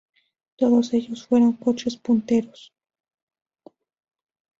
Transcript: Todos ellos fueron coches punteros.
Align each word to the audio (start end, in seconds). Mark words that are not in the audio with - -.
Todos 0.57 0.95
ellos 0.95 1.27
fueron 1.27 1.53
coches 1.53 1.95
punteros. 1.95 2.73